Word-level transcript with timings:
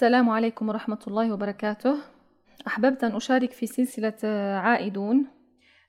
السلام 0.00 0.30
عليكم 0.30 0.68
ورحمة 0.68 0.98
الله 1.06 1.32
وبركاته. 1.32 1.94
أحببت 2.66 3.04
أن 3.04 3.16
أشارك 3.16 3.52
في 3.52 3.66
سلسلة 3.66 4.28
عائدون 4.58 5.26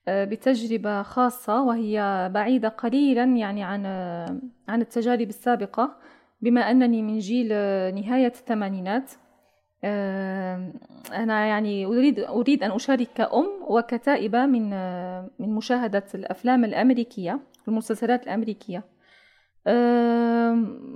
آه، 0.08 0.26
بتجربة 0.26 1.02
خاصة 1.02 1.62
وهي 1.62 2.30
بعيدة 2.34 2.68
قليلا 2.68 3.24
يعني 3.24 3.64
عن 3.64 3.86
عن 4.68 4.82
التجارب 4.82 5.30
السابقة 5.30 5.96
بما 6.42 6.62
أنني 6.62 7.02
من 7.02 7.20
جيل 7.20 7.48
نهاية 7.96 8.28
الثمانينات. 8.28 9.12
آه، 9.84 10.74
أنا 11.14 11.46
يعني 11.46 11.86
أريد 11.86 12.20
أريد 12.20 12.64
أن 12.64 12.72
أشارك 12.72 13.08
كأم 13.16 13.48
وكتائبة 13.68 14.46
من 14.46 14.70
من 15.40 15.56
مشاهدة 15.56 16.06
الأفلام 16.16 16.66
الأمريكية 16.66 17.40
والمسلسلات 17.68 18.24
الأمريكية. 18.24 18.84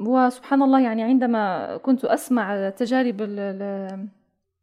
وسبحان 0.07 0.61
الله 0.61 0.79
يعني 0.79 1.03
عندما 1.03 1.77
كنت 1.77 2.05
أسمع 2.05 2.69
تجارب 2.69 3.21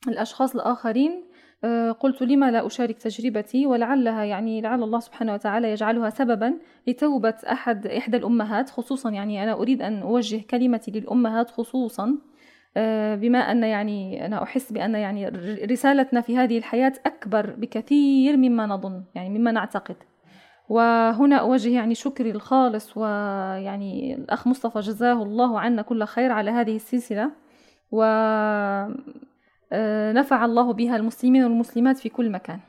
الأشخاص 0.09 0.55
الآخرين 0.55 1.33
أه، 1.65 1.93
قلت 1.93 2.23
لما 2.23 2.51
لا 2.51 2.67
أشارك 2.67 2.99
تجربتي؟ 2.99 3.67
ولعلها 3.67 4.25
يعني 4.25 4.61
لعل 4.61 4.83
الله 4.83 5.01
سبحانه 5.01 5.35
وتعالى 5.35 5.71
يجعلها 5.73 6.11
سببا 6.11 6.55
لتوبة 6.87 7.35
أحد 7.53 7.87
إحدى 7.87 8.17
الأمهات 8.17 8.71
خصوصا 8.71 9.11
يعني 9.11 9.43
أنا 9.43 9.53
أريد 9.53 9.83
أن 9.83 10.03
أوجه 10.03 10.41
كلمتي 10.51 10.91
للأمهات 10.91 11.51
خصوصا 11.51 12.19
أه، 12.77 13.15
بما 13.15 13.39
أن 13.39 13.63
يعني 13.63 14.27
أنا 14.27 14.43
أحس 14.43 14.73
بأن 14.73 14.95
يعني 14.95 15.29
رسالتنا 15.65 16.21
في 16.21 16.37
هذه 16.39 16.59
الحياة 16.59 16.93
أكبر 17.07 17.51
بكثير 17.51 18.37
مما 18.37 18.67
نظن 18.67 19.05
يعني 19.15 19.39
مما 19.39 19.53
نعتقد. 19.53 19.97
وهنا 20.69 21.37
أوجه 21.37 21.69
يعني 21.69 21.95
شكري 21.95 22.31
الخالص 22.31 22.97
ويعني 22.97 24.15
الأخ 24.15 24.47
مصطفى 24.49 24.81
جزاه 24.81 25.23
الله 25.23 25.61
عنا 25.61 25.83
كل 25.83 26.05
خير 26.05 26.33
على 26.33 26.51
هذه 26.51 26.77
السلسلة. 26.77 27.31
و 27.91 28.03
آه، 29.73 30.13
نفع 30.13 30.45
الله 30.45 30.73
بها 30.73 30.97
المسلمين 30.97 31.45
والمسلمات 31.45 31.99
في 31.99 32.09
كل 32.09 32.31
مكان. 32.31 32.61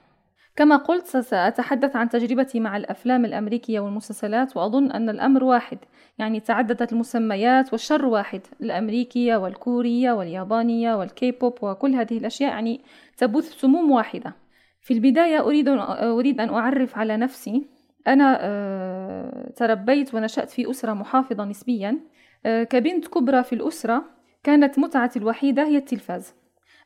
كما 0.55 0.75
قلت 0.75 1.05
سأتحدث 1.05 1.95
عن 1.95 2.09
تجربتي 2.09 2.59
مع 2.59 2.77
الأفلام 2.77 3.25
الأمريكية 3.25 3.79
والمسلسلات 3.79 4.57
وأظن 4.57 4.91
أن 4.91 5.09
الأمر 5.09 5.43
واحد 5.43 5.77
يعني 6.17 6.39
تعددت 6.39 6.93
المسميات 6.93 7.71
والشر 7.71 8.05
واحد 8.05 8.41
الأمريكية 8.61 9.35
والكورية 9.35 10.11
واليابانية 10.11 10.95
والكيبوب 10.95 11.53
وكل 11.61 11.95
هذه 11.95 12.17
الأشياء 12.17 12.49
يعني 12.49 12.81
تبث 13.17 13.59
سموم 13.59 13.91
واحدة. 13.91 14.35
في 14.81 14.93
البداية 14.93 15.39
أريد 15.39 15.67
أريد 15.67 16.41
أن 16.41 16.49
أعرف 16.49 16.97
على 16.97 17.17
نفسي 17.17 17.65
أنا 18.07 18.37
آه، 18.41 19.51
تربيت 19.55 20.15
ونشأت 20.15 20.49
في 20.49 20.69
أسرة 20.71 20.93
محافظة 20.93 21.45
نسبيا. 21.45 21.99
آه، 22.45 22.63
كبنت 22.63 23.07
كبرى 23.07 23.43
في 23.43 23.53
الأسرة 23.53 24.03
كانت 24.43 24.79
متعتي 24.79 25.19
الوحيدة 25.19 25.63
هي 25.63 25.77
التلفاز. 25.77 26.33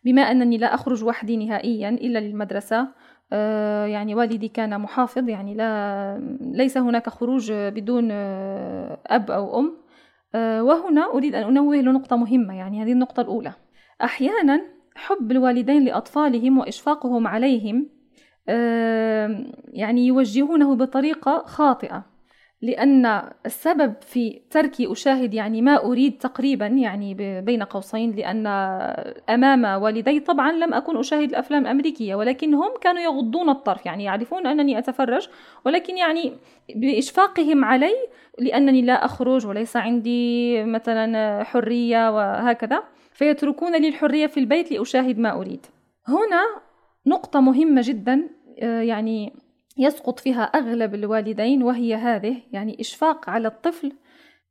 بما 0.03 0.21
أنني 0.21 0.57
لا 0.57 0.73
أخرج 0.73 1.03
وحدي 1.03 1.38
نهائيا 1.38 1.89
إلا 1.89 2.19
للمدرسة 2.19 2.88
آه، 3.33 3.85
يعني 3.85 4.15
والدي 4.15 4.47
كان 4.47 4.81
محافظ 4.81 5.29
يعني 5.29 5.55
لا 5.55 6.38
ليس 6.41 6.77
هناك 6.77 7.09
خروج 7.09 7.51
بدون 7.51 8.11
أب 8.11 9.31
أو 9.31 9.59
أم. 9.59 9.77
وهنا 10.35 11.13
أريد 11.13 11.35
أن 11.35 11.43
أنوه 11.43 11.75
لنقطة 11.75 12.15
مهمة 12.15 12.57
يعني 12.57 12.83
هذه 12.83 12.91
النقطة 12.91 13.21
الأولى. 13.21 13.53
أحيانا 14.03 14.61
حب 14.95 15.31
الوالدين 15.31 15.85
لأطفالهم 15.85 16.57
وإشفاقهم 16.57 17.27
عليهم 17.27 17.97
يعني 19.73 20.08
يوجهونه 20.08 20.76
بطريقة 20.76 21.44
خاطئة 21.45 22.17
لأن 22.62 23.22
السبب 23.45 23.94
في 24.02 24.42
تركي 24.50 24.92
أشاهد 24.92 25.34
يعني 25.34 25.62
ما 25.62 25.86
أريد 25.86 26.17
تقريبا 26.17 26.66
يعني 26.66 27.14
بين 27.42 27.64
قوسين 27.64 28.12
لأن 28.12 28.48
أمام 29.30 29.81
والدي 29.81 30.20
طبعا 30.20 30.52
لم 30.52 30.73
أكن 30.73 30.98
أشاهد 30.98 31.30
الأفلام 31.30 31.62
الأمريكية 31.62 32.16
ولكن 32.16 32.53
هم 32.53 32.70
كانوا 32.81 33.02
يغضون 33.02 33.50
الطرف 33.50 33.86
يعني 33.86 34.03
يعرفون 34.03 34.48
أنني 34.48 34.80
أتفرج 34.80 35.30
ولكن 35.66 35.98
يعني 35.98 36.34
بإشفاقهم 36.75 37.66
علي 37.66 37.96
لأنني 38.40 38.81
لا 38.81 39.06
أخرج 39.06 39.47
وليس 39.47 39.78
عندي 39.78 40.63
مثلا 40.63 41.44
حرية 41.44 42.12
وهكذا 42.12 42.84
فيتركون 43.13 43.75
لي 43.75 43.88
الحرية 43.88 44.28
في 44.28 44.40
البيت 44.40 44.72
لأشاهد 44.72 45.19
ما 45.19 45.34
أريد. 45.34 45.66
هنا 46.07 46.41
نقطة 47.06 47.40
مهمة 47.40 47.81
جدا 47.86 48.30
يعني 48.62 49.34
يسقط 49.78 50.19
فيها 50.19 50.41
أغلب 50.41 50.95
الوالدين 50.95 51.63
وهي 51.63 51.95
هذه 51.95 52.38
يعني 52.51 52.78
إشفاق 52.79 53.29
على 53.29 53.47
الطفل 53.47 53.91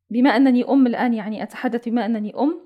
بما 0.09 0.29
أنني 0.29 0.63
أم 0.63 0.87
الآن 0.87 1.13
يعني 1.13 1.43
أتحدث 1.43 1.89
بما 1.89 2.05
أنني 2.05 2.33
أم 2.39 2.59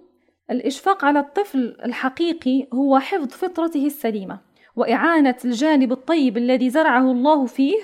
الإشفاق 0.52 1.06
على 1.06 1.20
الطفل 1.20 1.78
الحقيقي 1.86 2.68
هو 2.74 3.00
حفظ 3.00 3.28
فطرته 3.28 3.86
السليمة 3.86 4.40
وإعانة 4.76 5.36
الجانب 5.46 5.92
الطيب 5.92 6.38
الذي 6.38 6.70
زرعه 6.70 7.12
الله 7.12 7.46
فيه 7.46 7.78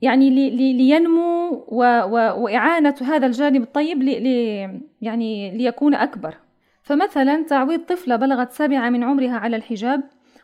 يعني 0.00 0.30
لي 0.30 0.72
لينمو 0.72 1.50
و 1.68 1.84
و 1.84 2.42
وإعانة 2.42 2.94
هذا 3.00 3.26
الجانب 3.26 3.62
الطيب 3.62 4.02
لي 4.02 4.80
يعني 5.00 5.56
ليكون 5.56 5.94
أكبر. 5.94 6.34
فمثلا 6.82 7.42
تعويض 7.42 7.80
طفلة 7.80 8.16
بلغت 8.16 8.52
سابعة 8.52 8.90
من 8.90 9.04
عمرها 9.04 9.36
على 9.36 9.56
الحجاب 9.56 10.02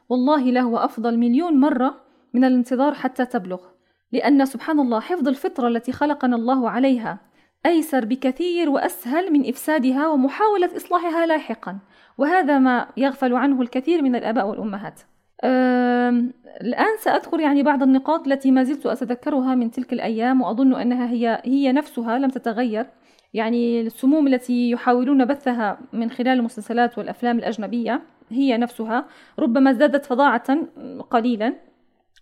والله 0.09 0.50
له 0.50 0.84
أفضل 0.84 1.19
مليون 1.19 1.61
مرة 1.61 2.06
من 2.37 2.45
الانتظار 2.45 2.95
حتى 2.95 3.27
تبلغ 3.27 3.61
لأن 4.13 4.45
سبحان 4.45 4.81
الله 4.81 5.01
حفظ 5.01 5.29
الفطرة 5.29 5.69
التي 5.69 5.93
خلقنا 5.93 6.37
الله 6.37 6.71
عليها 6.71 7.19
أيسر 7.67 8.05
بكثير 8.05 8.71
وأسهل 8.71 9.33
من 9.33 9.49
إفسادها 9.49 10.09
ومحاولة 10.09 10.77
إصلاحها 10.77 11.27
لاحقا 11.27 11.79
وهذا 12.19 12.59
ما 12.59 12.87
يغفل 12.97 13.35
عنه 13.35 13.63
الكثير 13.63 14.03
من 14.03 14.17
الآباء 14.17 14.49
والأمهات. 14.49 15.01
الآن 16.61 16.97
سأذكر 16.99 17.41
يعني 17.41 17.63
بعض 17.63 17.83
النقاط 17.83 18.27
التي 18.27 18.51
ما 18.51 18.63
زلت 18.65 18.87
أتذكرها 18.87 19.55
من 19.55 19.71
تلك 19.71 19.93
الأيام 19.93 20.43
وأظن 20.43 20.75
أنها 20.75 21.11
هي 21.11 21.43
هي 21.45 21.73
نفسها 21.73 22.19
لم 22.19 22.31
تتغير. 22.31 22.87
يعني 23.35 23.81
السموم 23.81 24.27
التي 24.27 24.71
يحاولون 24.71 25.25
بثها 25.25 25.79
من 25.93 26.11
خلال 26.11 26.39
المسلسلات 26.39 26.99
والأفلام 26.99 27.39
الأجنبية 27.39 28.03
هي 28.31 28.57
نفسها 28.57 29.05
ربما 29.39 29.71
ازدادت 29.71 30.07
فظاعة 30.07 30.59
قليلا. 31.11 31.55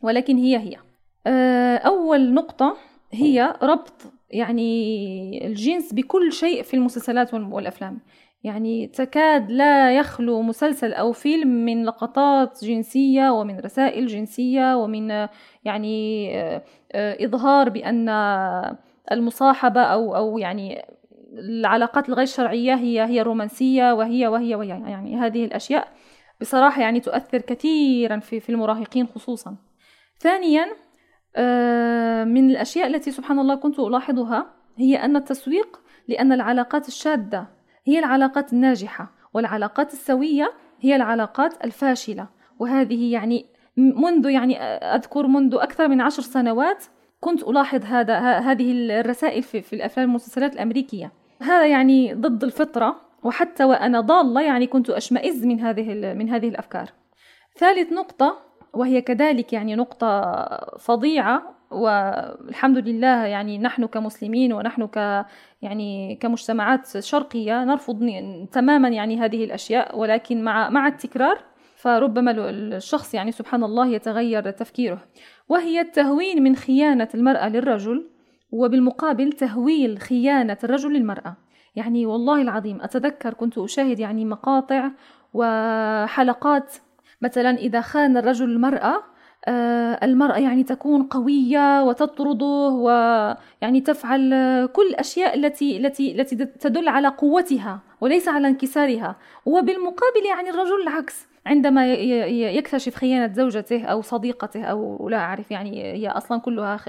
ولكن 0.05 0.37
هي 0.37 0.59
هي. 0.59 0.77
آه، 1.27 1.77
أول 1.77 2.35
نقطة 2.35 2.77
هي 3.13 3.57
ربط 3.63 4.13
يعني 4.31 5.47
الجنس 5.47 5.93
بكل 5.93 6.33
شيء 6.33 6.63
في 6.63 6.75
المسلسلات 6.75 7.35
والأفلام. 7.35 8.01
يعني 8.45 8.87
تكاد 8.87 9.51
لا 9.51 9.97
يخلو 9.97 10.43
مسلسل 10.43 10.93
أو 10.93 11.13
فيلم 11.13 11.49
من 11.49 11.85
لقطات 11.85 12.65
جنسية 12.65 13.31
ومن 13.31 13.61
رسائل 13.61 14.07
جنسية 14.07 14.77
ومن 14.77 15.29
يعني 15.65 16.29
آه، 16.39 16.63
آه، 16.93 17.25
إظهار 17.25 17.69
بأن 17.69 18.09
المصاحبة 19.13 19.81
أو 19.81 20.17
أو 20.17 20.39
يعني 20.39 20.85
العلاقات 21.33 22.09
الغير 22.09 22.27
شرعية 22.27 22.75
هي 22.75 23.05
هي 23.05 23.23
رومانسية 23.23 23.93
وهي 23.93 24.27
وهي 24.29 24.55
وهي 24.55 24.69
يعني 24.69 25.17
هذه 25.17 25.45
الأشياء 25.45 25.89
بصراحة 26.41 26.83
يعني 26.83 27.01
تؤثر 27.01 27.41
كثيرا 27.41 28.19
في 28.19 28.41
في 28.41 28.51
المراهقين 28.51 29.07
خصوصا. 29.07 29.57
ثانيا 30.25 30.67
آه، 31.37 32.25
من 32.25 32.51
الأشياء 32.51 32.87
التي 32.87 33.11
سبحان 33.11 33.39
الله 33.39 33.55
كنت 33.55 33.79
ألاحظها 33.79 34.55
هي 34.77 34.97
أن 34.97 35.17
التسويق 35.17 35.81
لأن 36.09 36.33
العلاقات 36.33 36.89
الشاذة 36.89 37.47
هي 37.87 37.99
العلاقات 37.99 38.53
الناجحة 38.53 39.13
والعلاقات 39.35 39.93
السوية 39.93 40.53
هي 40.81 40.97
العلاقات 40.97 41.65
الفاشلة. 41.65 42.29
وهذه 42.59 43.13
يعني 43.13 43.47
منذ 43.77 44.31
يعني 44.31 44.63
أذكر 44.63 45.27
منذ 45.27 45.55
أكثر 45.55 45.89
من 45.89 46.01
عشر 46.01 46.23
سنوات 46.23 46.85
كنت 47.21 47.43
ألاحظ 47.43 47.85
هذا 47.85 48.19
هذه 48.19 49.01
الرسائل 49.01 49.43
في, 49.43 49.63
في 49.63 49.73
الأفلام 49.73 50.09
والمسلسلات 50.09 50.53
الأمريكية. 50.53 51.13
هذا 51.43 51.67
يعني 51.67 52.15
ضد 52.15 52.45
الفطرة 52.45 52.97
وحتى 53.23 53.65
وأنا 53.65 54.01
ضالة 54.01 54.41
يعني 54.41 54.67
كنت 54.67 54.91
أشمئز 54.91 55.47
من 55.47 55.61
هذه 55.61 56.15
من 56.15 56.31
هذه 56.31 56.49
الأفكار. 56.49 56.89
ثالث 57.57 57.93
نقطة 57.93 58.54
وهي 58.77 59.01
كذلك 59.01 59.53
يعني 59.53 59.75
نقطة 59.75 60.37
فظيعة 60.79 61.55
والحمد 61.71 62.79
لله 62.79 63.25
يعني 63.27 63.59
نحن 63.59 63.87
كمسلمين 63.87 64.53
ونحن 64.53 64.87
ك 64.87 65.27
يعني 65.63 66.17
كمجتمعات 66.17 66.99
شرقية 66.99 67.65
نرفض 67.65 68.11
تماما 68.53 68.89
يعني 68.89 69.21
هذه 69.21 69.45
الأشياء 69.45 69.99
ولكن 69.99 70.45
مع 70.45 70.71
مع 70.71 70.87
التكرار 70.87 71.39
فربما 71.77 72.31
الشخص 72.51 73.15
يعني 73.15 73.33
سبحان 73.33 73.65
الله 73.65 73.87
يتغير 73.87 74.51
تفكيره. 74.51 74.99
وهي 75.49 75.81
التهوين 75.81 76.43
من 76.43 76.57
خيانة 76.57 77.09
المرأة 77.15 77.49
للرجل 77.49 78.11
وبالمقابل 78.53 79.33
تهويل 79.33 79.99
خيانة 79.99 80.59
الرجل 80.65 80.93
للمرأة. 80.93 81.37
يعني 81.77 82.07
والله 82.07 82.43
العظيم 82.43 82.83
أتذكر 82.83 83.35
كنت 83.35 83.59
أشاهد 83.59 84.01
يعني 84.01 84.25
مقاطع 84.25 84.91
وحلقات 85.35 86.75
مثلا 87.25 87.51
إذا 87.59 87.81
خان 87.81 88.17
الرجل 88.17 88.51
المرأة 88.51 89.03
آه، 89.47 90.05
المرأة 90.05 90.39
يعني 90.39 90.63
تكون 90.65 91.03
قوية 91.03 91.83
وتطرده 91.83 92.47
ويعني 92.47 93.81
تفعل 93.81 94.31
كل 94.73 94.87
الأشياء 94.91 95.35
التي 95.35 95.77
التي 95.77 96.13
التي 96.13 96.37
تدل 96.37 96.89
على 96.89 97.09
قوتها 97.09 97.81
وليس 98.01 98.29
على 98.29 98.49
انكسارها. 98.49 99.17
وبالمقابل 99.47 100.25
يعني 100.29 100.51
الرجل 100.51 100.83
العكس 100.83 101.27
عندما 101.47 101.95
يكتشف 101.95 102.95
خيانة 102.95 103.33
زوجته 103.33 103.85
أو 103.85 104.03
صديقته 104.03 104.65
أو 104.65 105.09
لا 105.09 105.17
أعرف 105.17 105.51
يعني 105.51 105.93
هي 105.93 106.09
أصلا 106.09 106.41
كلها 106.41 106.81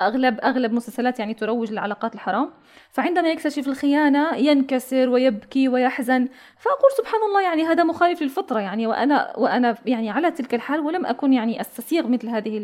أغلب 0.00 0.40
أغلب 0.40 0.72
مسلسلات 0.72 1.18
يعني 1.18 1.34
تروج 1.34 1.72
للعلاقات 1.72 2.14
الحرام. 2.14 2.50
فعندما 2.90 3.28
يكتشف 3.28 3.68
الخيانة 3.68 4.36
ينكسر 4.36 5.08
ويبكي 5.08 5.68
ويحزن. 5.68 6.28
فأقول 6.58 6.90
سبحان 6.98 7.20
الله 7.28 7.42
يعني 7.42 7.62
هذا 7.62 7.84
مخالف 7.84 8.22
للفطرة 8.22 8.60
يعني 8.60 8.86
وأنا 8.86 9.38
وأنا 9.38 9.76
يعني 9.86 10.10
على 10.10 10.30
تلك 10.30 10.54
الحال 10.54 10.80
ولم 10.80 11.06
أكن 11.06 11.32
يعني 11.32 11.60
أستسيغ 11.60 12.08
مثل 12.08 12.28
هذه 12.28 12.60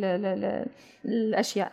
الأشياء. 1.04 1.72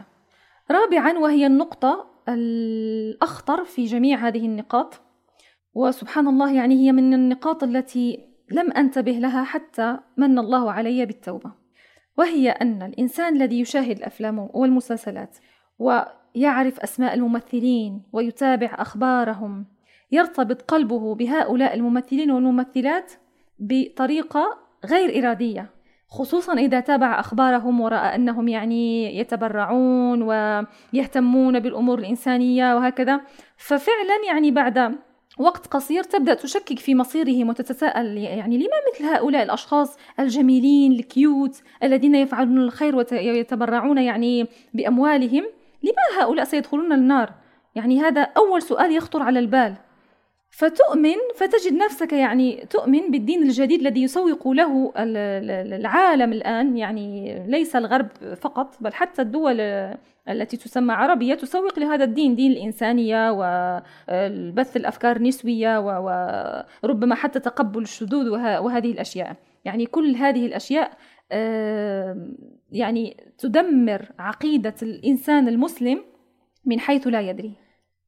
رابعا 0.71 1.17
وهي 1.17 1.45
النقطة 1.45 2.05
الأخطر 2.29 3.63
في 3.65 3.85
جميع 3.85 4.27
هذه 4.27 4.45
النقاط. 4.45 5.01
وسبحان 5.73 6.27
الله 6.27 6.53
يعني 6.53 6.75
هي 6.75 6.91
من 6.91 7.13
النقاط 7.13 7.63
التي 7.63 8.34
لم 8.51 8.71
أنتبه 8.71 9.11
لها 9.11 9.43
حتى 9.43 9.97
من 10.17 10.39
الله 10.39 10.71
علي 10.71 11.05
بالتوبة. 11.05 11.51
وهي 12.17 12.49
أن 12.49 12.81
الإنسان 12.81 13.35
الذي 13.35 13.59
يشاهد 13.59 13.97
الأفلام 13.97 14.49
والمسلسلات 14.53 15.37
ويعرف 15.79 16.79
أسماء 16.79 17.13
الممثلين 17.13 18.01
ويتابع 18.13 18.69
أخبارهم 18.73 19.65
يرتبط 20.11 20.61
قلبه 20.61 21.15
بهؤلاء 21.15 21.73
الممثلين 21.73 22.31
والممثلات 22.31 23.13
بطريقة 23.59 24.57
غير 24.85 25.19
إرادية 25.19 25.69
خصوصا 26.07 26.53
إذا 26.53 26.79
تابع 26.79 27.19
أخبارهم 27.19 27.81
ورأى 27.81 28.15
أنهم 28.15 28.47
يعني 28.47 29.17
يتبرعون 29.19 30.21
ويهتمون 30.21 31.59
بالأمور 31.59 31.99
الإنسانية 31.99 32.75
وهكذا. 32.75 33.21
ففعلا 33.57 34.15
يعني 34.27 34.51
بعد 34.51 34.95
وقت 35.39 35.67
قصير 35.67 36.03
تبدأ 36.03 36.33
تشكك 36.33 36.79
في 36.79 36.95
مصيرهم 36.95 37.49
وتتساءل 37.49 38.17
يعني 38.17 38.57
لما 38.57 38.77
مثل 38.93 39.05
هؤلاء 39.05 39.43
الأشخاص 39.43 39.97
الجميلين 40.19 40.91
الكيوت 40.91 41.61
الذين 41.83 42.15
يفعلون 42.15 42.57
الخير 42.57 42.95
ويتبرعون 42.95 43.97
يعني 43.97 44.47
بأموالهم؟ 44.73 45.43
لما 45.83 46.21
هؤلاء 46.23 46.45
سيدخلون 46.45 46.93
النار؟ 46.93 47.33
يعني 47.75 48.01
هذا 48.01 48.21
أول 48.21 48.61
سؤال 48.61 48.91
يخطر 48.91 49.21
على 49.21 49.39
البال. 49.39 49.75
فتؤمن 50.49 51.15
فتجد 51.35 51.73
نفسك 51.73 52.13
يعني 52.13 52.65
تؤمن 52.69 53.11
بالدين 53.11 53.43
الجديد 53.43 53.79
الذي 53.79 54.03
يسوق 54.03 54.47
له 54.47 54.91
العالم 54.97 56.33
الآن 56.33 56.77
يعني 56.77 57.39
ليس 57.47 57.75
الغرب 57.75 58.07
فقط 58.41 58.75
بل 58.79 58.93
حتى 58.93 59.21
الدول 59.21 59.57
التي 60.29 60.57
تسمى 60.57 60.93
عربية 60.93 61.35
تسوق 61.35 61.79
لهذا 61.79 62.03
الدين 62.03 62.35
دين 62.35 62.51
الإنسانية 62.51 63.31
والبث 63.31 64.77
الأفكار 64.77 65.15
النسوية 65.15 65.79
وربما 66.83 67.15
حتى 67.15 67.39
تقبل 67.39 67.81
الشذوذ 67.81 68.29
وهذه 68.29 68.91
الأشياء. 68.91 69.35
يعني 69.65 69.85
كل 69.85 70.15
هذه 70.15 70.45
الأشياء 70.45 70.91
يعني 72.71 73.17
تدمر 73.37 74.11
عقيدة 74.19 74.75
الإنسان 74.81 75.47
المسلم 75.47 76.03
من 76.65 76.79
حيث 76.79 77.07
لا 77.07 77.21
يدري. 77.21 77.53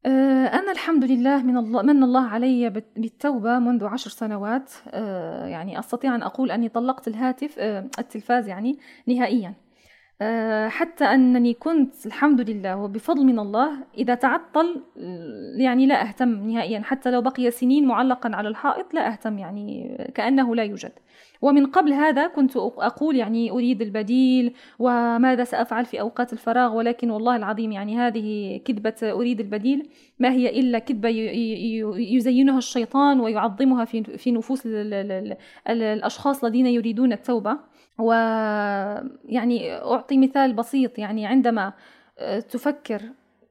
آه، 0.06 0.46
أنا 0.46 0.72
الحمد 0.72 1.04
لله 1.04 1.44
من 1.44 1.58
الله 1.58 1.82
من 1.82 2.04
الله 2.04 2.28
علي 2.28 2.70
بالتوبة 2.70 3.60
منذ 3.60 3.86
عشر 3.86 4.10
سنوات. 4.10 4.72
آه، 4.90 5.46
يعني 5.46 5.80
أستطيع 5.80 6.16
أن 6.16 6.24
أقول 6.24 6.52
أني 6.52 6.70
طلقت 6.70 7.08
الهاتف 7.08 7.60
آه، 7.60 7.90
التلفاز 8.00 8.48
يعني 8.48 8.78
نهائيا. 9.08 9.54
حتى 10.68 11.06
أنني 11.06 11.54
كنت 11.54 12.06
الحمد 12.06 12.50
لله 12.50 12.78
وبفضل 12.78 13.26
من 13.26 13.40
الله 13.40 13.70
إذا 13.98 14.16
تعطل 14.16 14.82
يعني 15.58 15.86
لا 15.86 16.02
أهتم 16.02 16.30
نهائيا. 16.30 16.82
حتى 16.84 17.12
لو 17.12 17.22
بقي 17.22 17.52
سنين 17.52 17.86
معلقا 17.86 18.36
على 18.36 18.50
الحائط 18.50 18.94
لا 18.94 19.08
أهتم 19.12 19.38
يعني 19.38 19.98
كأنه 20.16 20.56
لا 20.56 20.64
يوجد. 20.64 20.92
ومن 21.42 21.66
قبل 21.66 21.94
هذا 21.94 22.28
كنت 22.28 22.58
أقول 22.58 23.16
يعني 23.16 23.52
أريد 23.52 23.82
البديل 23.82 24.54
وماذا 24.80 25.44
سأفعل 25.44 25.86
في 25.86 26.00
أوقات 26.00 26.34
الفراغ 26.34 26.76
ولكن 26.76 27.12
والله 27.12 27.36
العظيم 27.36 27.72
يعني 27.72 27.98
هذه 27.98 28.58
كذبة 28.66 28.96
أريد 29.04 29.40
البديل. 29.40 29.90
ما 30.20 30.32
هي 30.32 30.60
إلا 30.60 30.80
كذبة 30.80 31.10
يزينها 31.98 32.58
الشيطان 32.58 33.20
ويعظمها 33.20 33.86
في 34.18 34.32
نفوس 34.32 34.64
الأشخاص 35.68 36.44
الذين 36.44 36.68
يريدون 36.68 37.14
التوبة. 37.14 37.58
ويعني 38.00 39.74
أعطي 39.74 40.18
مثال 40.18 40.54
بسيط 40.54 41.00
يعني 41.00 41.26
عندما 41.26 41.74
تفكر 42.50 43.02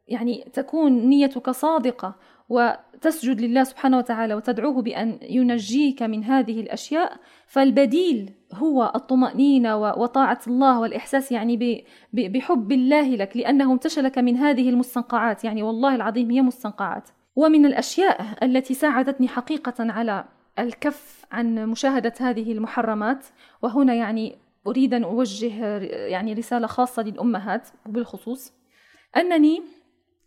يعني 0.09 0.49
تكون 0.53 0.93
نيتك 0.93 1.51
صادقة 1.51 2.15
وتسجد 2.49 3.41
لله 3.41 3.65
سبحانه 3.65 3.99
وتعالى 3.99 4.35
وتدعوه 4.35 4.83
بأن 4.83 5.19
ينجيك 5.23 6.03
من 6.03 6.25
هذه 6.25 6.61
الأشياء 6.61 7.13
فالبديل 7.47 8.31
هو 8.55 8.93
الطمأنينة 8.95 9.77
وطاعة 9.77 10.41
الله 10.47 10.81
والإحساس 10.81 11.33
يعني 11.33 11.85
بحب 12.13 12.73
الله 12.73 13.09
لك 13.09 13.37
لأنه 13.37 13.73
انتشلك 13.73 14.19
من 14.19 14.37
هذه 14.37 14.69
المستنقعات 14.69 15.45
يعني 15.45 15.63
والله 15.63 15.95
العظيم 15.95 16.31
هي 16.31 16.43
مستنقعات. 16.43 17.09
ومن 17.37 17.67
الأشياء 17.67 18.27
التي 18.43 18.75
ساعدتني 18.75 19.29
حقيقة 19.29 19.75
على 19.79 20.25
الكف 20.59 21.25
عن 21.33 21.69
مشاهدة 21.69 22.13
هذه 22.21 22.53
المحرمات 22.53 23.27
وهنا 23.63 23.95
يعني 23.95 24.39
أريد 24.67 24.95
أن 24.95 25.05
أوجه 25.05 25.79
يعني 26.07 26.33
رسالة 26.33 26.67
خاصة 26.67 27.03
للأمهات 27.03 27.69
بالخصوص 27.87 28.53
أنني 29.17 29.63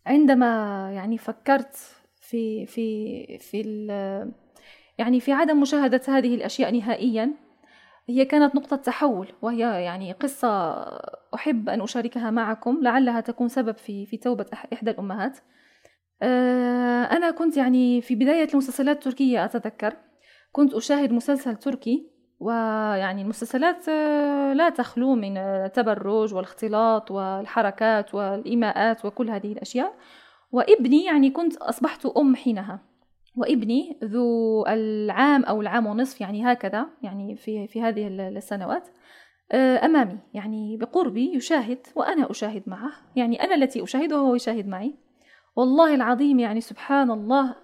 عندما 0.08 0.46
يعني 0.94 1.18
فكرت 1.18 1.76
في 2.22 2.66
في 2.66 3.38
في 3.38 3.88
يعني 4.98 5.20
في 5.20 5.32
عدم 5.32 5.62
مشاهدة 5.62 6.02
هذه 6.08 6.36
الأشياء 6.36 6.72
نهائيا 6.72 7.34
هي 8.10 8.26
كانت 8.26 8.56
نقطة 8.56 8.76
تحول 8.76 9.28
وهي 9.42 9.60
يعني 9.84 10.12
قصة 10.12 10.50
أحب 11.36 11.70
أن 11.70 11.82
أشاركها 11.82 12.32
معكم 12.32 12.80
لعلها 12.82 13.22
تكون 13.22 13.48
سبب 13.48 13.78
في 13.78 14.06
في 14.06 14.18
توبة 14.18 14.46
إحدى 14.74 14.92
الأمهات. 14.92 15.38
آه، 16.22 17.04
أنا 17.04 17.32
كنت 17.32 17.58
يعني 17.58 18.02
في 18.02 18.16
بداية 18.16 18.48
المسلسلات 18.54 18.98
التركية 18.98 19.46
أتذكر. 19.46 19.94
كنت 20.52 20.74
أشاهد 20.74 21.12
مسلسل 21.12 21.56
تركي 21.56 22.10
ويعني 22.40 23.22
المسلسلات 23.22 23.90
آه، 23.90 24.54
لا 24.54 24.70
تخلو 24.70 25.16
من 25.16 25.38
التبرج 25.38 26.34
والاختلاط 26.34 27.12
والحركات 27.12 28.16
والإيماءات 28.16 29.06
وكل 29.06 29.30
هذه 29.30 29.52
الأشياء. 29.52 29.94
وإبني 30.52 31.06
يعني 31.06 31.30
كنت 31.30 31.58
أصبحت 31.58 32.06
أم 32.06 32.36
حينها. 32.36 32.80
وإبني 33.36 34.00
ذو 34.04 34.66
العام 34.68 35.44
أو 35.44 35.62
العام 35.62 35.88
ونصف 35.88 36.22
يعني 36.22 36.52
هكذا 36.52 36.86
يعني 37.02 37.36
في, 37.36 37.68
في 37.68 37.82
هذه 37.82 38.08
السنوات 38.08 38.88
آه، 39.52 39.86
أمامي. 39.86 40.18
يعني 40.34 40.78
بقربي 40.78 41.36
يشاهد 41.36 41.88
وأنا 41.96 42.32
أشاهد 42.32 42.64
معه. 42.68 42.92
يعني 43.16 43.44
أنا 43.44 43.56
التي 43.56 43.84
أشاهد 43.84 44.14
وهو 44.14 44.36
يشاهد 44.36 44.68
معي. 44.68 44.96
والله 45.56 45.96
العظيم 45.96 46.40
يعني 46.40 46.62
سبحان 46.62 47.12
الله 47.12 47.56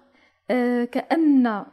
آه، 0.50 0.84
كأن 0.84 1.64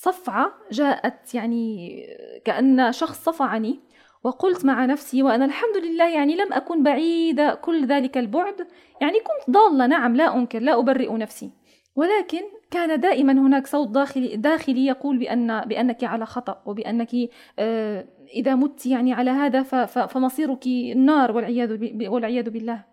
صفعة 0.00 0.52
جاءت 0.72 1.34
يعني 1.34 2.02
كأن 2.44 2.92
شخص 2.92 3.24
صفعني 3.24 3.80
وقلت 4.24 4.64
مع 4.64 4.84
نفسي 4.84 5.22
وأنا 5.22 5.44
الحمد 5.44 5.76
لله 5.76 6.08
يعني 6.08 6.36
لم 6.36 6.52
أكن 6.52 6.82
بعيدة 6.82 7.54
كل 7.54 7.86
ذلك 7.86 8.18
البعد. 8.18 8.66
يعني 9.00 9.18
كنت 9.18 9.56
ضالة 9.56 9.86
نعم 9.86 10.16
لا 10.16 10.36
أنكر 10.36 10.58
لا 10.58 10.78
أبرئ 10.78 11.12
نفسي. 11.12 11.50
ولكن 11.96 12.40
كان 12.70 13.00
دائما 13.00 13.32
هناك 13.32 13.66
صوت 13.66 13.88
داخلي, 13.88 14.36
داخلي 14.36 14.86
يقول 14.86 15.18
بأن 15.18 15.60
بأنك 15.60 16.04
على 16.04 16.26
خطأ 16.26 16.62
وبأنك 16.66 17.10
آه، 17.58 18.06
إذا 18.34 18.54
مت 18.54 18.86
يعني 18.86 19.12
على 19.12 19.30
هذا 19.30 19.62
فمصيرك 19.86 20.66
النار 20.66 21.32
والعياذ 21.32 21.78
والعياذ 22.08 22.50
بالله. 22.50 22.84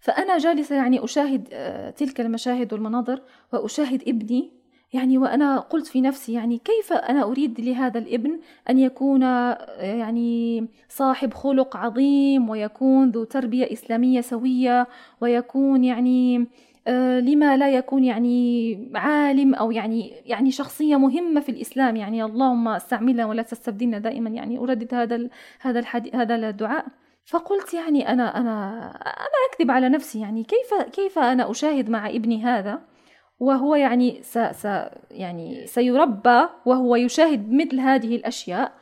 فأنا 0.00 0.38
جالسة 0.38 0.76
يعني 0.76 1.04
أشاهد 1.04 1.48
آه، 1.52 1.90
تلك 1.90 2.20
المشاهد 2.20 2.72
والمناظر 2.72 3.22
وأشاهد 3.52 4.02
ابني 4.08 4.63
يعني 4.94 5.18
وأنا 5.18 5.58
قلت 5.58 5.86
في 5.86 6.00
نفسي 6.00 6.32
يعني 6.32 6.58
كيف 6.58 6.92
أنا 6.92 7.22
أريد 7.22 7.60
لهذا 7.60 7.98
الابن 7.98 8.38
أن 8.70 8.78
يكون 8.78 9.22
يعني 9.22 10.66
صاحب 10.88 11.34
خلق 11.34 11.76
عظيم 11.76 12.50
ويكون 12.50 13.10
ذو 13.10 13.24
تربية 13.24 13.72
إسلامية 13.72 14.20
سوية 14.20 14.86
ويكون 15.20 15.84
يعني 15.84 16.46
آه، 16.86 17.20
لما 17.20 17.56
لا 17.56 17.70
يكون 17.70 18.04
يعني 18.04 18.90
عالم 18.94 19.54
أو 19.54 19.70
يعني 19.70 20.12
يعني 20.26 20.50
شخصية 20.50 20.96
مهمة 20.96 21.40
في 21.40 21.48
الإسلام. 21.48 21.96
يعني 21.96 22.24
اللهم 22.24 22.68
استعملنا 22.68 23.26
ولا 23.26 23.42
تستبدلنا 23.42 23.98
دائما. 23.98 24.30
يعني 24.30 24.58
أردد 24.58 24.94
هذا 24.94 25.28
هذا 25.60 25.78
الحديث 25.80 26.14
هذا 26.14 26.34
الدعاء. 26.34 26.86
فقلت 27.24 27.74
يعني 27.74 28.08
أنا 28.08 28.40
أنا 28.40 28.80
أنا 29.06 29.38
أكذب 29.52 29.70
على 29.70 29.88
نفسي. 29.88 30.20
يعني 30.20 30.44
كيف 30.44 30.74
كيف 30.92 31.18
أنا 31.18 31.50
أشاهد 31.50 31.90
مع 31.90 32.08
ابني 32.08 32.44
هذا؟ 32.44 32.93
وهو 33.38 33.74
يعني 33.74 34.22
س 34.22 34.38
س 34.38 34.64
يعني 35.10 35.66
سيربى 35.66 36.48
وهو 36.66 36.96
يشاهد 36.96 37.52
مثل 37.52 37.80
هذه 37.80 38.16
الأشياء 38.16 38.72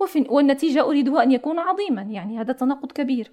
وفي 0.00 0.26
والنتيجة 0.28 0.82
أريده 0.82 1.22
أن 1.22 1.32
يكون 1.32 1.58
عظيما 1.58 2.02
يعني 2.02 2.40
هذا 2.40 2.52
تناقض 2.52 2.92
كبير. 2.92 3.32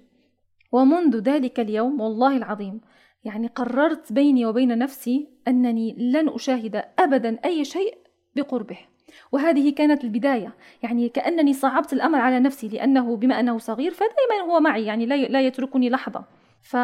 ومنذ 0.72 1.16
ذلك 1.16 1.60
اليوم 1.60 2.00
والله 2.00 2.36
العظيم 2.36 2.80
يعني 3.24 3.46
قررت 3.46 4.12
بيني 4.12 4.46
وبين 4.46 4.78
نفسي 4.78 5.28
أنني 5.48 5.96
لن 5.98 6.28
أشاهد 6.28 6.82
أبدا 6.98 7.38
أي 7.44 7.64
شيء 7.64 7.98
بقربه. 8.36 8.78
وهذه 9.32 9.70
كانت 9.70 10.04
البداية. 10.04 10.54
يعني 10.82 11.08
كأنني 11.08 11.52
صعبت 11.52 11.92
الأمر 11.92 12.18
على 12.18 12.40
نفسي 12.40 12.68
لأنه 12.68 13.16
بما 13.16 13.40
أنه 13.40 13.58
صغير 13.58 13.90
فدائما 13.90 14.52
هو 14.52 14.60
معي 14.60 14.84
يعني 14.84 15.06
لا 15.06 15.40
يتركني 15.40 15.90
لحظة. 15.90 16.24
ف 16.62 16.76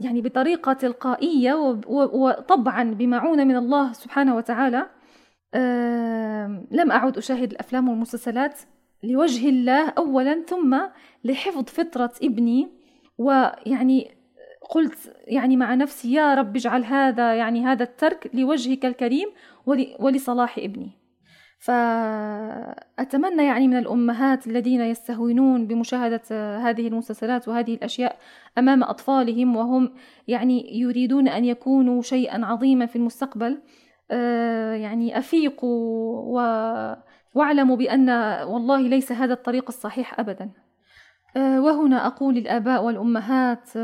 يعني 0.00 0.22
بطريقة 0.22 0.72
تلقائية 0.72 1.54
وطبعا 1.86 2.94
بمعونة 2.94 3.44
من 3.44 3.56
الله 3.56 3.92
سبحانه 3.92 4.36
وتعالى 4.36 4.86
لم 6.70 6.90
أعد 6.92 7.16
أشاهد 7.18 7.50
الأفلام 7.50 7.88
والمسلسلات 7.88 8.60
لوجه 9.02 9.48
الله 9.48 9.88
أولا 9.88 10.42
ثم 10.46 10.78
لحفظ 11.24 11.64
فطرة 11.64 12.12
ابني. 12.22 12.68
ويعني 13.18 14.10
قلت 14.70 15.16
يعني 15.26 15.56
مع 15.56 15.74
نفسي 15.74 16.12
يا 16.12 16.34
رب 16.34 16.56
اجعل 16.56 16.84
هذا 16.84 17.34
يعني 17.34 17.64
هذا 17.64 17.82
الترك 17.82 18.30
لوجهك 18.34 18.84
الكريم 18.84 19.28
ولصلاح 20.00 20.58
ابني. 20.58 20.99
فأتمنى 21.60 23.44
يعني 23.44 23.68
من 23.68 23.78
الأمهات 23.78 24.46
الذين 24.46 24.80
يستهونون 24.80 25.66
بمشاهدة 25.66 26.56
هذه 26.58 26.88
المسلسلات 26.88 27.48
وهذه 27.48 27.74
الأشياء 27.74 28.16
أمام 28.58 28.82
أطفالهم 28.82 29.56
وهم 29.56 29.94
يعني 30.28 30.78
يريدون 30.80 31.28
أن 31.28 31.44
يكونوا 31.44 32.02
شيئا 32.02 32.46
عظيما 32.46 32.86
في 32.86 32.96
المستقبل 32.96 33.62
آه، 34.10 34.74
يعني 34.74 35.18
أفيقوا 35.18 36.22
و... 36.24 36.36
واعلموا 37.34 37.76
بأن 37.76 38.10
والله 38.42 38.80
ليس 38.80 39.12
هذا 39.12 39.32
الطريق 39.32 39.64
الصحيح 39.68 40.20
أبدا. 40.20 40.50
آه، 41.36 41.60
وهنا 41.60 42.06
أقول 42.06 42.34
للآباء 42.34 42.84
والأمهات 42.84 43.76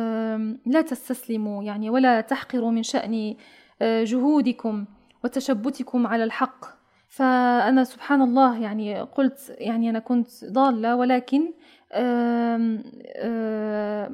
لا 0.66 0.83
تستسلموا 0.83 1.62
يعني 1.62 1.90
ولا 1.90 2.21
تحقروا 2.21 2.71
من 2.71 2.83
شأن 2.83 3.35
آه، 3.83 4.04
جهودكم 4.04 4.85
وتشبتكم 5.25 6.06
على 6.06 6.25
الحق. 6.25 6.75
فأنا 7.09 7.85
سبحان 7.85 8.23
الله 8.23 8.63
يعني 8.63 9.01
قلت 9.01 9.57
يعني 9.59 9.91
أنا 9.91 9.99
كنت 9.99 10.29
ضالة 10.45 10.97
ولكن 10.97 11.53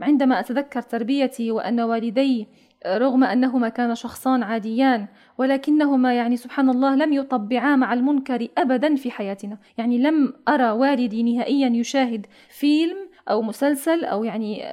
عندما 0.02 0.40
أتذكر 0.40 0.82
تربيتي 0.82 1.50
وأن 1.50 1.80
والدي 1.80 2.48
رغم 2.86 3.24
أنهما 3.24 3.68
كانا 3.68 3.94
شخصان 3.94 4.42
عاديان 4.42 5.06
ولكنهما 5.38 6.14
يعني 6.14 6.36
سبحان 6.36 6.70
الله 6.70 6.94
لم 6.94 7.12
يطبعا 7.12 7.76
مع 7.76 7.92
المنكر 7.92 8.48
أبدا 8.58 8.94
في 8.94 9.10
حياتنا. 9.10 9.58
يعني 9.78 9.98
لم 9.98 10.32
أرى 10.48 10.70
والدي 10.70 11.22
نهائيا 11.22 11.68
يشاهد 11.68 12.26
فيلم 12.48 12.96
أو 13.30 13.42
مسلسل 13.42 14.04
أو 14.04 14.24
يعني 14.24 14.64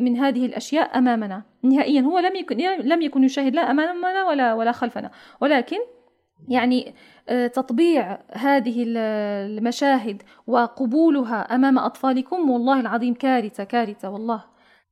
من 0.00 0.16
هذه 0.16 0.46
الأشياء 0.46 0.98
أمامنا. 0.98 1.42
نهائيا 1.62 2.00
هو 2.00 2.18
لم 2.18 2.36
يكن 2.36 2.56
لم 2.80 3.02
يكن 3.02 3.24
يشاهد 3.24 3.54
لا 3.54 3.70
أمامنا 3.70 4.24
ولا 4.24 4.54
ولا 4.54 4.72
خلفنا. 4.72 5.10
ولكن 5.40 5.78
يعني 6.48 6.94
آه، 7.28 7.46
تطبيع 7.46 8.18
هذه 8.32 8.84
المشاهد 8.86 10.22
وقبولها 10.46 11.54
أمام 11.54 11.78
أطفالكم 11.78 12.50
والله 12.50 12.80
العظيم 12.80 13.14
كارثة 13.14 13.64
كارثة 13.64 14.10
والله. 14.10 14.44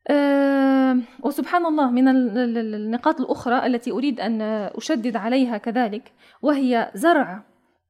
أه 0.08 0.96
وسبحان 1.22 1.66
الله 1.66 1.90
من 1.90 2.08
النقاط 2.08 3.20
الأخرى 3.20 3.66
التي 3.66 3.90
أريد 3.90 4.20
أن 4.20 4.42
أشدد 4.76 5.16
عليها 5.16 5.58
كذلك 5.58 6.12
وهي 6.42 6.90
زرع 6.94 7.42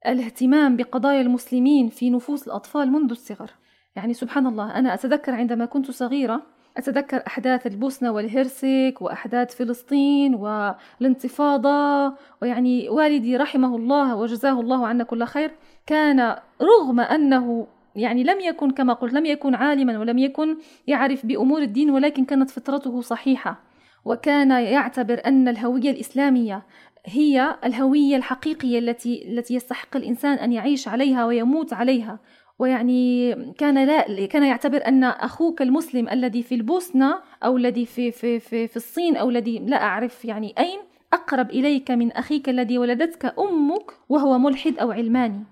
الاهتمام 0.06 0.76
بقضايا 0.76 1.20
المسلمين 1.20 1.88
في 1.88 2.10
نفوس 2.10 2.46
الأطفال 2.46 2.92
منذ 2.92 3.10
الصغر. 3.10 3.50
يعني 3.96 4.14
سبحان 4.14 4.46
الله 4.46 4.78
أنا 4.78 4.94
أتذكر 4.94 5.34
عندما 5.34 5.64
كنت 5.64 5.90
صغيرة 5.90 6.42
أتذكر 6.76 7.22
أحداث 7.26 7.66
البوسنة 7.66 8.10
والهرسك 8.10 8.94
وأحداث 9.00 9.56
فلسطين 9.56 10.34
والانتفاضة. 10.34 12.14
ويعني 12.42 12.88
والدي 12.88 13.36
رحمه 13.36 13.76
الله 13.76 14.16
وجزاه 14.16 14.60
الله 14.60 14.86
عنا 14.86 15.04
كل 15.04 15.24
خير 15.24 15.50
كان 15.86 16.36
رغم 16.62 17.00
أنه 17.00 17.66
يعني 17.96 18.22
لم 18.24 18.40
يكن 18.40 18.70
كما 18.70 18.92
قلت 18.92 19.12
لم 19.12 19.26
يكن 19.26 19.54
عالما 19.54 19.98
ولم 19.98 20.18
يكن 20.18 20.56
يعرف 20.86 21.26
بأمور 21.26 21.62
الدين 21.62 21.90
ولكن 21.90 22.24
كانت 22.24 22.50
فطرته 22.50 23.00
صحيحة. 23.00 23.60
وكان 24.04 24.50
يعتبر 24.50 25.20
أن 25.26 25.48
الهوية 25.48 25.90
الإسلامية 25.90 26.62
هي 27.06 27.56
الهوية 27.64 28.16
الحقيقية 28.16 28.78
التي 28.78 29.28
التي 29.28 29.54
يستحق 29.54 29.96
الإنسان 29.96 30.38
أن 30.38 30.52
يعيش 30.52 30.88
عليها 30.88 31.24
ويموت 31.24 31.72
عليها. 31.72 32.18
ويعني 32.60 33.34
كان 33.58 33.84
لا 33.84 34.26
كان 34.26 34.44
يعتبر 34.44 34.86
أن 34.86 35.04
أخوك 35.04 35.62
المسلم 35.62 36.08
الذي 36.08 36.42
في 36.42 36.54
البوسنة 36.54 37.18
أو 37.44 37.56
الذي 37.56 37.86
في 37.86 38.10
في 38.10 38.40
في, 38.40 38.66
في 38.66 38.76
الصين 38.76 39.16
أو 39.16 39.30
الذي 39.30 39.58
لا 39.58 39.82
أعرف 39.82 40.24
يعني 40.24 40.54
أين 40.58 40.78
أقرب 41.12 41.50
إليك 41.50 41.90
من 41.90 42.12
أخيك 42.12 42.48
الذي 42.48 42.78
ولدتك 42.78 43.34
أمك 43.38 43.92
وهو 44.08 44.38
ملحد 44.38 44.78
أو 44.78 44.90
علماني. 44.90 45.44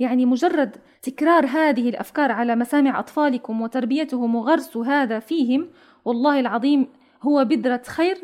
يعني 0.00 0.26
مجرد 0.26 0.76
تكرار 1.02 1.46
هذه 1.46 1.88
الأفكار 1.88 2.32
على 2.32 2.56
مسامع 2.56 2.98
أطفالكم 2.98 3.60
وتربيتهم 3.60 4.34
وغرس 4.34 4.76
هذا 4.76 5.18
فيهم 5.18 5.68
والله 6.04 6.40
العظيم 6.40 6.88
هو 7.22 7.44
بذرة 7.44 7.82
خير 7.86 8.18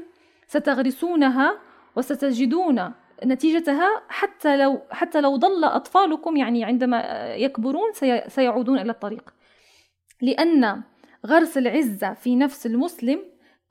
ستغرسونها 0.47 1.59
وستجدون 1.97 2.93
نتيجتها 3.25 4.03
حتى 4.09 4.57
لو 4.57 4.81
حتى 4.91 5.21
لو 5.21 5.37
ضل 5.37 5.65
أطفالكم 5.65 6.37
يعني 6.37 6.65
عندما 6.65 7.27
يكبرون 7.35 7.93
سيعودون 8.29 8.79
إلى 8.79 8.91
الطريق. 8.93 9.35
لأن 10.21 10.83
غرس 11.27 11.59
العزة 11.59 12.15
في 12.15 12.37
نفس 12.37 12.67
المسلم 12.67 13.19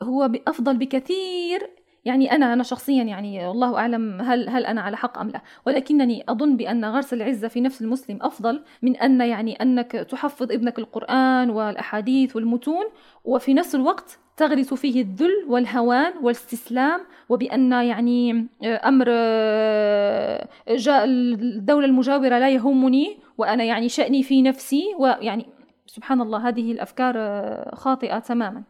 هو 0.03 0.31
أفضل 0.48 0.77
بكثير. 0.77 1.69
يعني 2.05 2.31
أنا 2.31 2.53
أنا 2.53 2.63
شخصيا 2.63 3.03
يعني 3.03 3.48
والله 3.48 3.77
أعلم 3.77 4.21
هل 4.21 4.50
هل 4.50 4.65
أنا 4.65 4.81
على 4.81 4.98
حق 4.98 5.17
أم 5.17 5.29
لا. 5.29 5.41
ولكنني 5.65 6.24
أظن 6.29 6.57
بأن 6.57 6.86
غرس 6.86 7.13
العزة 7.13 7.48
في 7.48 7.62
نفس 7.62 7.81
المسلم 7.81 8.19
أفضل 8.21 8.63
من 8.81 8.95
أن 8.95 9.21
يعني 9.21 9.53
أنك 9.53 9.91
تحفظ 9.91 10.51
ابنك 10.51 10.79
القرآن 10.79 11.50
والأحاديث 11.50 12.36
والمتون. 12.36 12.86
وفي 13.24 13.53
نفس 13.53 13.75
الوقت 13.75 14.19
تغرس 14.38 14.73
فيه 14.73 15.01
الذل 15.01 15.45
والهوان 15.47 16.13
والاستسلام 16.21 17.01
وبأن 17.29 17.71
يعني 17.71 18.47
آه، 18.63 18.88
أمر 18.88 19.05
آه، 19.09 20.47
جاء 20.69 21.05
الدولة 21.05 21.85
المجاورة 21.85 22.39
لا 22.39 22.50
يهمني 22.50 23.19
وأنا 23.38 23.63
يعني 23.63 23.89
شأني 23.89 24.23
في 24.23 24.41
نفسي 24.41 24.83
ويعني 25.00 25.45
سبحان 25.85 26.21
الله 26.21 26.47
هذه 26.47 26.71
الأفكار 26.71 27.15
آه، 27.17 27.75
خاطئة 27.75 28.19
تماما. 28.19 28.63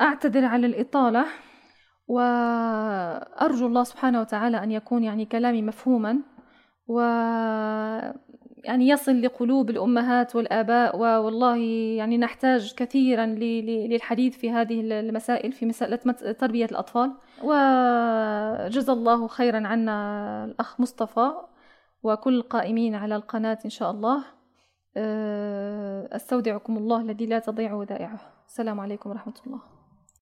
أعتذر 0.00 0.44
على 0.44 0.66
الإطالة 0.66 1.24
وأرجو 2.08 3.66
الله 3.66 3.84
سبحانه 3.84 4.20
وتعالى 4.20 4.62
أن 4.62 4.70
يكون 4.70 5.04
يعني 5.04 5.24
كلامي 5.26 5.62
مفهوما 5.62 6.18
و 6.88 7.00
يعني 8.64 8.88
يصل 8.88 9.22
لقلوب 9.22 9.70
الأمهات 9.70 10.36
والآباء 10.36 10.96
والله 10.98 11.56
يعني 11.96 12.18
نحتاج 12.18 12.74
كثيرا 12.74 13.26
للحديث 13.26 14.38
في 14.38 14.50
هذه 14.50 14.80
المسائل 14.80 15.52
في 15.52 15.66
مسألة 15.66 15.96
تربية 16.32 16.64
الأطفال. 16.64 17.12
وجزا 17.42 18.92
الله 18.92 19.28
خيرا 19.28 19.66
عنا 19.66 20.44
الأخ 20.44 20.80
مصطفى 20.80 21.32
وكل 22.02 22.34
القائمين 22.34 22.94
على 22.94 23.16
القناة 23.16 23.58
إن 23.64 23.70
شاء 23.70 23.90
الله. 23.90 24.24
أه، 24.96 26.16
أستودعكم 26.16 26.76
الله 26.76 27.00
الذي 27.00 27.26
لا 27.26 27.38
تضيع 27.38 27.72
ودائعه. 27.74 28.20
السلام 28.48 28.80
عليكم 28.80 29.10
ورحمة 29.10 29.34
الله. 29.46 29.79